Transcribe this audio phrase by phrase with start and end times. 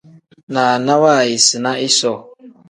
[0.53, 2.19] Naana waayisina isoo.